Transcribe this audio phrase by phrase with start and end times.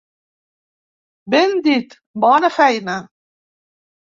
[1.35, 1.91] Ben dit!
[2.25, 2.97] Bona feina.